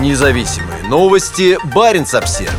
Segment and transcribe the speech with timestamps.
[0.00, 1.56] Независимые новости.
[1.72, 2.50] Барин обсерва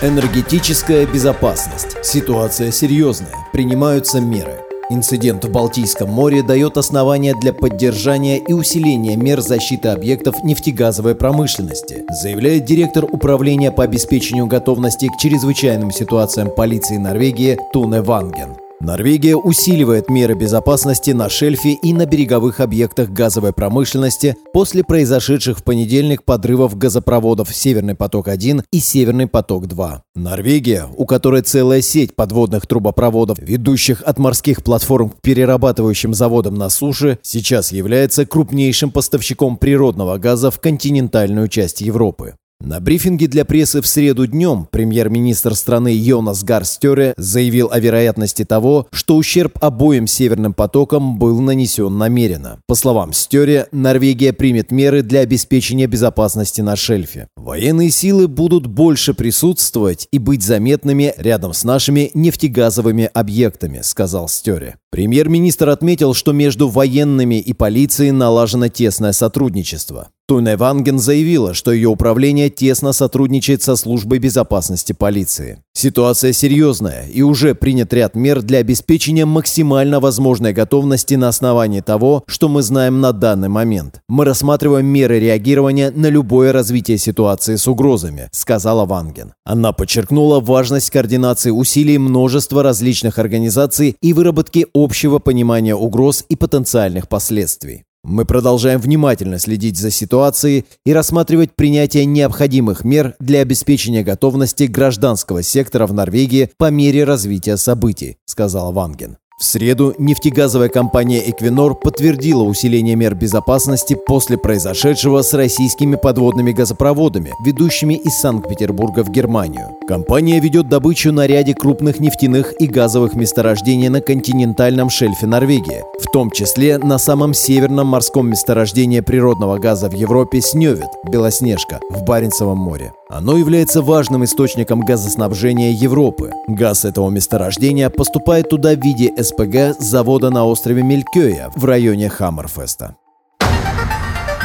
[0.00, 2.02] Энергетическая безопасность.
[2.02, 3.34] Ситуация серьезная.
[3.52, 4.60] Принимаются меры.
[4.88, 12.04] Инцидент в Балтийском море дает основания для поддержания и усиления мер защиты объектов нефтегазовой промышленности,
[12.08, 18.56] заявляет директор управления по обеспечению готовности к чрезвычайным ситуациям полиции Норвегии Туне Ванген.
[18.80, 25.64] Норвегия усиливает меры безопасности на шельфе и на береговых объектах газовой промышленности после произошедших в
[25.64, 29.98] понедельник подрывов газопроводов «Северный поток-1» и «Северный поток-2».
[30.14, 36.70] Норвегия, у которой целая сеть подводных трубопроводов, ведущих от морских платформ к перерабатывающим заводам на
[36.70, 42.36] суше, сейчас является крупнейшим поставщиком природного газа в континентальную часть Европы.
[42.60, 48.88] На брифинге для прессы в среду днем премьер-министр страны Йонас Гарстере заявил о вероятности того,
[48.90, 52.58] что ущерб обоим северным потокам был нанесен намеренно.
[52.66, 57.28] По словам Стере, Норвегия примет меры для обеспечения безопасности на шельфе.
[57.36, 64.74] Военные силы будут больше присутствовать и быть заметными рядом с нашими нефтегазовыми объектами, сказал Стере.
[64.90, 70.08] Премьер-министр отметил, что между военными и полицией налажено тесное сотрудничество.
[70.28, 75.62] Туне Ванген заявила, что ее управление тесно сотрудничает со службой безопасности полиции.
[75.72, 82.24] Ситуация серьезная, и уже принят ряд мер для обеспечения максимально возможной готовности на основании того,
[82.26, 84.02] что мы знаем на данный момент.
[84.06, 89.32] Мы рассматриваем меры реагирования на любое развитие ситуации с угрозами, сказала Ванген.
[89.44, 97.08] Она подчеркнула важность координации усилий множества различных организаций и выработки общего понимания угроз и потенциальных
[97.08, 97.84] последствий.
[98.04, 105.42] Мы продолжаем внимательно следить за ситуацией и рассматривать принятие необходимых мер для обеспечения готовности гражданского
[105.42, 109.18] сектора в Норвегии по мере развития событий, сказал Ванген.
[109.38, 117.32] В среду нефтегазовая компания «Эквинор» подтвердила усиление мер безопасности после произошедшего с российскими подводными газопроводами,
[117.44, 119.77] ведущими из Санкт-Петербурга в Германию.
[119.88, 126.12] Компания ведет добычу на ряде крупных нефтяных и газовых месторождений на континентальном шельфе Норвегии, в
[126.12, 132.58] том числе на самом северном морском месторождении природного газа в Европе Снёвит, Белоснежка, в Баренцевом
[132.58, 132.92] море.
[133.08, 136.32] Оно является важным источником газоснабжения Европы.
[136.48, 142.10] Газ этого месторождения поступает туда в виде СПГ с завода на острове Мелькёя в районе
[142.10, 142.96] Хаммерфеста.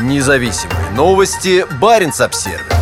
[0.01, 1.65] Независимые новости.
[1.81, 2.72] Барин обсервис